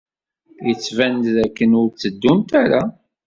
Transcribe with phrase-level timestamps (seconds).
[0.67, 2.83] Yettban-d dakken ur tteddunt ara.